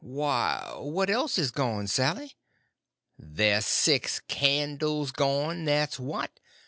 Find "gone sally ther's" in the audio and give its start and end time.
1.51-3.67